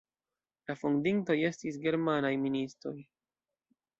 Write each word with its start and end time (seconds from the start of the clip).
La 0.71 0.75
fondintoj 0.83 1.35
estis 1.51 1.77
germanaj 1.85 2.33
ministoj. 2.47 2.97